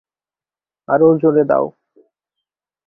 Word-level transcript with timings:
আরও 0.87 1.07
জোরে 1.21 1.43
দাও। 1.49 1.65